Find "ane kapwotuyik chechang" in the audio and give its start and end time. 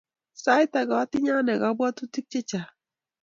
1.39-2.71